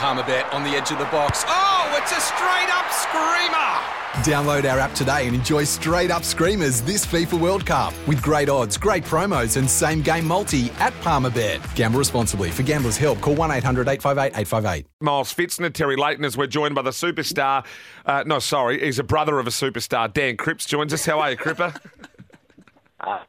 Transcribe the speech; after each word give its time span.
Palmerbet 0.00 0.50
on 0.54 0.62
the 0.62 0.70
edge 0.70 0.90
of 0.90 0.98
the 0.98 1.04
box. 1.04 1.44
Oh, 1.46 1.94
it's 2.00 2.10
a 2.10 2.20
straight 2.22 2.70
up 2.70 2.90
screamer! 2.90 4.00
Download 4.24 4.64
our 4.72 4.78
app 4.78 4.94
today 4.94 5.26
and 5.26 5.36
enjoy 5.36 5.64
straight 5.64 6.10
up 6.10 6.24
screamers 6.24 6.80
this 6.80 7.04
FIFA 7.04 7.38
World 7.38 7.66
Cup 7.66 7.92
with 8.08 8.22
great 8.22 8.48
odds, 8.48 8.78
great 8.78 9.04
promos, 9.04 9.58
and 9.58 9.68
same 9.68 10.00
game 10.00 10.26
multi 10.26 10.70
at 10.78 10.94
Palmerbet. 11.02 11.60
Gamble 11.74 11.98
responsibly. 11.98 12.50
For 12.50 12.62
gamblers' 12.62 12.96
help, 12.96 13.20
call 13.20 13.34
1 13.34 13.50
800 13.50 13.88
858 13.88 14.40
858. 14.40 14.86
Miles 15.02 15.34
Fitzner, 15.34 15.70
Terry 15.70 15.96
Leighton, 15.96 16.24
as 16.24 16.34
we're 16.34 16.46
joined 16.46 16.74
by 16.74 16.80
the 16.80 16.92
superstar. 16.92 17.66
Uh, 18.06 18.24
no, 18.26 18.38
sorry, 18.38 18.80
he's 18.82 18.98
a 18.98 19.04
brother 19.04 19.38
of 19.38 19.46
a 19.46 19.50
superstar. 19.50 20.10
Dan 20.10 20.38
Cripps 20.38 20.64
joins 20.64 20.94
us. 20.94 21.04
How 21.04 21.20
are 21.20 21.32
you, 21.32 21.36
Cripper? 21.36 21.78
Uh, 23.02 23.20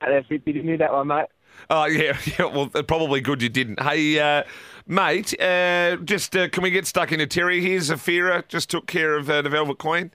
that's 0.00 0.26
it. 0.28 0.44
Did 0.44 0.56
you 0.56 0.62
knew 0.64 0.76
that 0.76 0.92
one, 0.92 1.06
mate? 1.06 1.26
Oh, 1.70 1.86
yeah, 1.86 2.18
yeah. 2.38 2.46
Well, 2.46 2.68
probably 2.68 3.20
good 3.20 3.42
you 3.42 3.48
didn't. 3.48 3.80
Hey, 3.82 4.18
uh, 4.18 4.44
mate, 4.86 5.38
uh, 5.40 5.96
just 5.96 6.36
uh, 6.36 6.48
can 6.48 6.62
we 6.62 6.70
get 6.70 6.86
stuck 6.86 7.12
into 7.12 7.26
Terry 7.26 7.60
here? 7.60 7.78
Zafira 7.78 8.46
just 8.48 8.70
took 8.70 8.86
care 8.86 9.16
of 9.16 9.28
uh, 9.30 9.42
the 9.42 9.50
Velvet 9.50 9.78
Queen. 9.78 10.12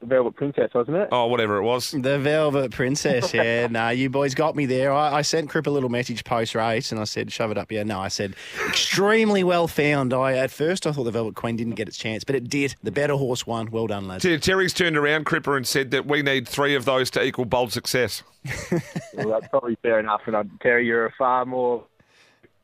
The 0.00 0.06
Velvet 0.06 0.36
Princess, 0.36 0.70
wasn't 0.74 0.96
it? 0.98 1.08
Oh, 1.12 1.26
whatever 1.26 1.56
it 1.58 1.62
was. 1.62 1.90
The 1.90 2.18
Velvet 2.18 2.70
Princess, 2.70 3.32
yeah. 3.34 3.66
no, 3.70 3.88
you 3.90 4.10
boys 4.10 4.34
got 4.34 4.56
me 4.56 4.66
there. 4.66 4.92
I, 4.92 5.16
I 5.16 5.22
sent 5.22 5.50
Crip 5.50 5.66
a 5.66 5.70
little 5.70 5.88
message 5.88 6.24
post 6.24 6.54
race 6.54 6.92
and 6.92 7.00
I 7.00 7.04
said, 7.04 7.32
shove 7.32 7.50
it 7.50 7.58
up. 7.58 7.70
Yeah, 7.70 7.82
no, 7.82 8.00
I 8.00 8.08
said, 8.08 8.34
extremely 8.68 9.44
well 9.44 9.68
found. 9.68 10.12
I 10.14 10.34
At 10.34 10.50
first, 10.50 10.86
I 10.86 10.92
thought 10.92 11.04
the 11.04 11.10
Velvet 11.10 11.34
Queen 11.34 11.56
didn't 11.56 11.74
get 11.74 11.88
its 11.88 11.96
chance, 11.96 12.24
but 12.24 12.34
it 12.34 12.48
did. 12.48 12.74
The 12.82 12.92
better 12.92 13.14
horse 13.14 13.46
won. 13.46 13.70
Well 13.70 13.86
done, 13.86 14.08
lads. 14.08 14.22
Ter- 14.22 14.38
Terry's 14.38 14.72
turned 14.72 14.96
around, 14.96 15.26
Cripper, 15.26 15.56
and 15.56 15.66
said 15.66 15.90
that 15.90 16.06
we 16.06 16.22
need 16.22 16.48
three 16.48 16.74
of 16.74 16.84
those 16.84 17.10
to 17.12 17.22
equal 17.22 17.44
bold 17.44 17.72
success. 17.72 18.22
Well, 19.14 19.40
that's 19.40 19.48
probably 19.48 19.76
fair 19.82 19.98
enough. 19.98 20.20
And 20.26 20.36
I'd 20.36 20.48
Terry, 20.60 20.86
you're 20.86 21.06
a 21.06 21.12
far 21.18 21.44
more. 21.44 21.82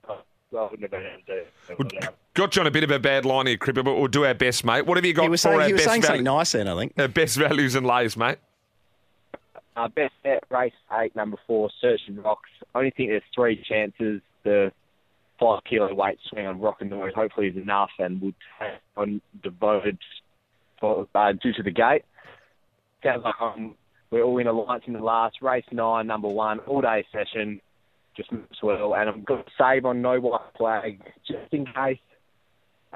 I 0.09 0.17
wouldn't 0.53 0.83
have 0.83 0.91
been 0.93 1.01
able 1.01 1.21
to 1.27 1.85
do 1.97 2.05
it. 2.07 2.15
Got 2.35 2.57
you 2.57 2.61
on 2.63 2.67
a 2.67 2.71
bit 2.73 2.83
of 2.83 2.91
a 2.91 2.99
bad 2.99 3.25
line 3.25 3.47
here, 3.47 3.57
Cripper, 3.57 3.85
but 3.85 3.95
we'll 3.95 4.09
do 4.09 4.25
our 4.25 4.35
best, 4.35 4.65
mate. 4.65 4.87
What 4.87 4.97
have 4.97 5.05
you 5.05 5.15
got 5.15 5.29
for 5.29 5.37
saying, 5.37 5.61
our 5.61 5.67
he 5.67 5.73
was 5.73 5.83
best, 5.83 5.91
saying 5.91 6.03
valu- 6.03 6.07
something 6.07 6.25
nice 6.25 6.53
then, 6.53 6.67
I 6.67 6.77
think. 6.77 6.93
our 6.99 7.07
best 7.07 7.37
values 7.37 7.77
and 7.77 7.87
lays, 7.87 8.17
mate? 8.17 8.39
Uh, 9.77 9.89
best 9.89 10.15
bet, 10.25 10.43
race 10.51 10.73
eight, 11.01 11.15
number 11.15 11.37
four, 11.47 11.71
Search 11.81 12.01
and 12.09 12.23
Rocks. 12.25 12.51
Only 12.75 12.91
think 12.91 13.11
there's 13.11 13.23
three 13.35 13.63
chances. 13.69 14.21
The 14.43 14.73
five 15.39 15.61
kilo 15.69 15.95
weight 15.95 16.19
swing 16.29 16.47
on 16.47 16.61
Rock 16.61 16.79
and 16.81 16.91
Noise 16.91 17.13
hopefully 17.15 17.49
is 17.49 17.57
enough 17.57 17.91
and 17.99 18.21
would 18.21 18.35
take 18.59 18.81
on 18.97 19.21
devoted 19.43 19.99
for, 20.81 21.07
uh, 21.15 21.33
due 21.33 21.53
to 21.53 21.63
the 21.63 21.71
gate. 21.71 22.05
Sounds 23.05 23.23
like 23.25 23.35
um, 23.41 23.77
we're 24.11 24.23
all 24.23 24.39
in 24.39 24.49
alliance 24.49 24.85
in 24.87 24.93
the 24.93 25.01
last 25.01 25.37
race 25.41 25.65
nine, 25.71 26.09
number 26.09 26.29
one, 26.29 26.59
all 26.61 26.81
day 26.81 27.07
session. 27.13 27.61
Just 28.17 28.31
moves 28.33 28.63
well, 28.63 28.95
and 28.95 29.09
I'm 29.09 29.23
going 29.23 29.43
to 29.45 29.51
save 29.59 29.85
on 29.85 30.03
no 30.03 30.21
white 30.21 30.41
flag 30.57 31.01
just 31.27 31.53
in 31.53 31.67
case 31.67 31.99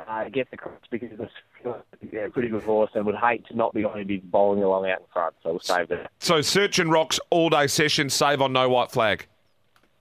uh, 0.06 0.24
it 0.26 0.32
gets 0.32 0.52
across 0.52 0.78
because 0.90 1.08
it's 1.18 1.32
yeah, 2.12 2.26
a 2.26 2.30
pretty 2.30 2.48
good 2.48 2.62
horse 2.62 2.90
and 2.94 3.04
would 3.06 3.16
hate 3.16 3.46
to 3.46 3.56
not 3.56 3.72
be 3.74 3.82
going 3.82 3.98
to 3.98 4.04
be 4.04 4.18
bowling 4.18 4.62
along 4.62 4.88
out 4.88 5.00
in 5.00 5.06
front. 5.12 5.34
So 5.42 5.50
we'll 5.50 5.60
save 5.60 5.88
that. 5.88 6.10
So 6.18 6.40
search 6.40 6.78
and 6.78 6.90
rocks 6.90 7.18
all 7.30 7.50
day 7.50 7.66
session, 7.66 8.10
save 8.10 8.40
on 8.40 8.52
no 8.52 8.68
white 8.68 8.90
flag. 8.90 9.26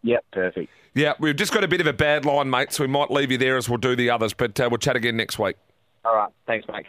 Yep, 0.04 0.26
perfect. 0.32 0.72
Yeah, 0.94 1.14
we've 1.20 1.36
just 1.36 1.54
got 1.54 1.64
a 1.64 1.68
bit 1.68 1.82
of 1.82 1.88
a 1.88 1.94
bad 1.94 2.26
line, 2.26 2.50
mate, 2.50 2.74
so 2.74 2.84
we 2.84 2.88
might 2.88 3.12
leave 3.12 3.32
you 3.32 3.38
there 3.38 3.58
as 3.58 3.70
we'll 3.70 3.78
do 3.78 3.96
the 3.96 4.10
others, 4.10 4.34
but 4.34 4.60
uh, 4.60 4.68
we'll 4.70 4.80
chat 4.80 4.96
again 4.96 5.18
next 5.18 5.38
week. 5.38 5.56
All 6.06 6.16
right, 6.16 6.32
thanks, 6.46 6.68
mate. 6.68 6.86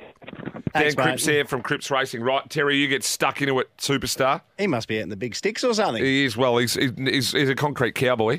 Thanks, 0.72 0.94
Dan 0.94 1.04
mate. 1.04 1.10
Cripps 1.10 1.26
here 1.26 1.44
from 1.44 1.62
Cripps 1.62 1.90
Racing. 1.90 2.22
Right, 2.22 2.48
Terry, 2.48 2.76
you 2.76 2.88
get 2.88 3.02
stuck 3.02 3.42
into 3.42 3.58
it, 3.58 3.68
superstar. 3.78 4.42
He 4.56 4.66
must 4.66 4.88
be 4.88 4.98
out 4.98 5.02
in 5.02 5.08
the 5.08 5.16
big 5.16 5.34
sticks 5.34 5.64
or 5.64 5.74
something. 5.74 6.02
He 6.02 6.24
is, 6.24 6.36
well, 6.36 6.58
he's, 6.58 6.74
he's, 6.74 7.32
he's 7.32 7.48
a 7.48 7.54
concrete 7.54 7.94
cowboy. 7.94 8.38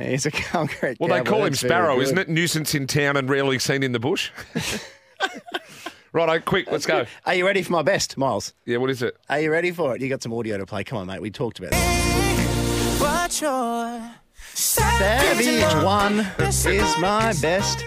He's 0.00 0.26
a 0.26 0.30
concrete 0.32 0.98
Well, 1.00 1.08
they 1.08 1.22
call 1.22 1.40
him 1.44 1.50
that's 1.50 1.60
Sparrow, 1.60 2.00
isn't 2.00 2.18
it? 2.18 2.28
Nuisance 2.28 2.74
in 2.74 2.86
town 2.86 3.16
and 3.16 3.28
rarely 3.28 3.58
seen 3.58 3.82
in 3.82 3.92
the 3.92 3.98
bush. 3.98 4.30
Righto, 6.12 6.40
quick, 6.40 6.70
let's 6.72 6.86
go. 6.86 7.06
Are 7.24 7.34
you 7.34 7.46
ready 7.46 7.62
for 7.62 7.70
my 7.72 7.82
best, 7.82 8.16
Miles? 8.16 8.52
Yeah, 8.64 8.78
what 8.78 8.90
is 8.90 9.00
it? 9.00 9.16
Are 9.28 9.38
you 9.38 9.52
ready 9.52 9.70
for 9.70 9.94
it? 9.94 10.02
You 10.02 10.08
got 10.08 10.22
some 10.22 10.32
audio 10.32 10.58
to 10.58 10.66
play. 10.66 10.82
Come 10.82 10.98
on, 10.98 11.06
mate. 11.06 11.22
We 11.22 11.30
talked 11.30 11.60
about 11.60 11.72
it. 11.72 13.30
Savage 14.54 15.84
one 15.84 16.26
is 16.40 16.98
my 16.98 17.32
best. 17.40 17.86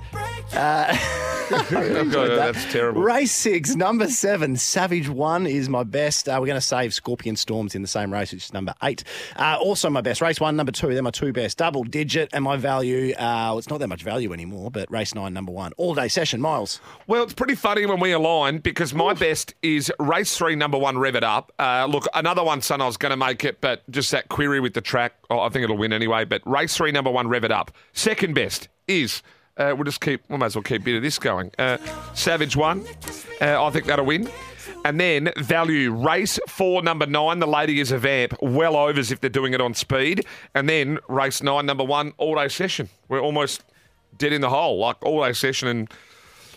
That's 1.50 2.72
terrible. 2.72 3.02
Race 3.02 3.31
six, 3.31 3.76
number 3.76 4.08
seven, 4.08 4.56
Savage 4.56 5.09
One 5.09 5.46
is 5.46 5.70
my 5.70 5.84
best. 5.84 6.30
Uh, 6.30 6.38
we're 6.40 6.48
going 6.48 6.56
to 6.58 6.62
save 6.62 6.94
Scorpion 6.94 7.36
Storms 7.36 7.76
in 7.76 7.81
the 7.81 7.88
same 7.88 8.12
race, 8.14 8.31
which 8.31 8.46
is 8.46 8.54
number 8.54 8.74
eight. 8.84 9.04
Uh, 9.36 9.58
also, 9.62 9.90
my 9.90 10.02
best. 10.02 10.22
Race 10.22 10.40
one, 10.40 10.56
number 10.56 10.72
two, 10.72 10.94
they're 10.94 11.03
my 11.03 11.12
two 11.12 11.34
best. 11.34 11.58
Double 11.58 11.84
digit, 11.84 12.30
and 12.34 12.44
my 12.44 12.58
value, 12.58 13.14
uh, 13.14 13.50
well, 13.50 13.58
it's 13.58 13.70
not 13.70 13.80
that 13.80 13.88
much 13.88 14.03
value 14.03 14.34
anymore, 14.34 14.72
but 14.72 14.90
race 14.92 15.14
nine, 15.14 15.34
number 15.34 15.52
one. 15.52 15.72
All 15.78 15.94
day 15.96 16.08
session, 16.08 16.42
Miles. 16.42 16.80
Well, 17.08 17.24
it's 17.24 17.34
pretty 17.34 17.56
funny 17.56 17.86
when 17.86 18.00
we 18.00 18.12
align 18.12 18.59
because 18.59 18.94
my 18.94 19.14
best 19.14 19.53
is 19.62 19.92
race 20.00 20.38
three, 20.38 20.56
number 20.56 20.78
one, 20.78 20.98
rev 20.98 21.16
it 21.16 21.24
up. 21.24 21.52
Uh, 21.59 21.88
look, 21.90 22.08
another 22.14 22.44
one, 22.44 22.62
son, 22.62 22.82
I 22.82 22.86
was 22.86 22.98
going 22.98 23.12
to 23.12 23.18
make 23.18 23.44
it, 23.44 23.62
but 23.62 23.90
just 23.92 24.12
that 24.12 24.30
query 24.30 24.59
with 24.59 24.74
the 24.74 24.82
track, 24.82 25.14
oh, 25.30 25.40
I 25.40 25.50
think 25.50 25.64
it'll 25.64 25.78
win 25.78 25.94
anyway. 25.94 26.26
But 26.26 26.42
race 26.46 26.76
three, 26.76 26.92
number 26.92 27.12
one, 27.12 27.28
rev 27.28 27.44
it 27.44 27.52
up. 27.52 27.72
Second 27.94 28.34
best 28.34 28.68
is. 28.88 29.22
Uh, 29.58 29.74
we'll 29.75 29.84
just 29.84 30.02
keep, 30.02 30.22
we 30.30 30.38
might 30.38 30.47
as 30.47 30.56
well 30.56 30.64
keep 30.64 30.84
bit 30.84 30.96
of 30.96 31.03
this 31.03 31.19
going. 31.19 31.52
Uh, 31.59 31.78
Savage 32.14 32.56
one, 32.56 32.84
uh, 33.41 33.64
I 33.64 33.69
think 33.69 33.86
that'll 33.86 34.06
win. 34.06 34.30
And 34.86 35.00
then 35.00 35.31
value 35.38 35.94
race 35.94 36.40
four, 36.47 36.81
number 36.81 37.06
nine. 37.06 37.40
The 37.40 37.47
lady 37.47 37.80
is 37.80 37.91
a 37.91 37.97
vamp. 37.97 38.34
Well 38.41 38.75
overs 38.75 39.12
if 39.12 39.22
they're 39.22 39.30
doing 39.30 39.53
it 39.53 39.62
on 39.62 39.74
speed. 39.74 40.25
And 40.56 40.68
then 40.68 41.00
race 41.08 41.41
nine, 41.41 41.66
number 41.66 41.84
one, 41.84 42.14
all 42.18 42.36
day 42.36 42.50
session. 42.50 42.90
We're 43.08 43.22
almost 43.22 43.64
dead 44.18 44.34
in 44.34 44.41
the 44.41 44.50
hole. 44.50 44.80
Like 44.80 44.97
all 45.03 45.24
day 45.24 45.34
session 45.34 45.68
and 45.68 45.90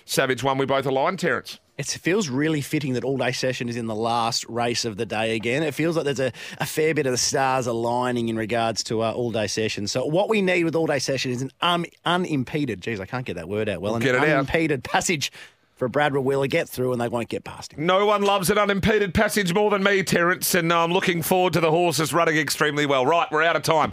Savage 0.05 0.43
one, 0.43 0.57
we 0.59 0.67
both 0.67 0.87
aligned, 0.87 1.19
Terence. 1.19 1.61
It 1.79 1.87
feels 1.87 2.31
really 2.31 2.63
fitting 2.63 2.95
that 2.95 3.05
all 3.05 3.19
day 3.19 3.33
session 3.33 3.69
is 3.69 3.77
in 3.77 3.87
the 3.87 3.95
last 3.95 4.47
race 4.49 4.87
of 4.87 4.97
the 4.97 5.05
day 5.05 5.37
again. 5.37 5.63
It 5.63 5.75
feels 5.75 5.95
like 5.95 6.07
there's 6.07 6.21
a, 6.21 6.33
a 6.59 6.65
fair 6.65 6.95
bit 6.95 7.05
of 7.07 7.13
the 7.13 7.19
stars 7.19 7.67
aligning 7.67 8.31
in 8.31 8.37
regards 8.37 8.83
to 8.85 9.03
uh, 9.03 9.13
all 9.13 9.31
day 9.31 9.47
session. 9.47 9.87
So, 9.87 10.07
what 10.07 10.31
we 10.31 10.41
need 10.41 10.65
with 10.65 10.75
all 10.75 10.87
day 10.87 10.99
session 10.99 11.33
is 11.33 11.43
an 11.43 11.51
um, 11.61 11.85
unimpeded, 12.07 12.81
geez, 12.81 12.99
I 12.99 13.05
can't 13.05 13.27
get 13.27 13.37
that 13.37 13.49
word 13.49 13.69
out 13.69 13.83
well, 13.83 13.95
an 13.95 14.03
Get 14.03 14.15
it 14.15 14.23
out. 14.23 14.29
unimpeded 14.29 14.85
passage 14.85 15.31
for 15.77 15.89
Brad 15.89 16.13
to 16.15 16.49
get 16.49 16.69
through 16.69 16.93
and 16.93 17.01
they 17.01 17.09
won't 17.09 17.29
get 17.29 17.45
past 17.45 17.75
him. 17.75 17.85
No 17.85 18.07
one 18.07 18.23
loves 18.23 18.49
an 18.49 18.57
unimpeded 18.57 19.13
passage 19.13 19.53
more 19.53 19.71
than 19.71 19.83
me, 19.83 20.03
Terence, 20.03 20.55
and 20.55 20.73
I'm 20.73 20.91
looking 20.91 21.21
forward 21.21 21.53
to 21.53 21.61
the 21.61 21.71
horses 21.71 22.15
running 22.15 22.39
extremely 22.39 22.87
well. 22.87 23.05
Right, 23.05 23.29
we're 23.31 23.43
out 23.43 23.57
of 23.57 23.63
time. 23.63 23.93